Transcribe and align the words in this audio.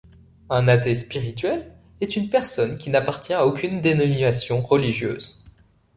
Un 0.49 0.67
athée 0.67 0.95
spirituel 0.95 1.75
est 1.99 2.15
une 2.15 2.27
personne 2.27 2.79
qui 2.79 2.89
n'appartient 2.89 3.33
à 3.35 3.45
aucune 3.45 3.81
dénomination 3.81 4.59
religieuse. 4.59 5.43